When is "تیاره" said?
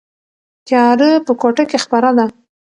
0.67-1.09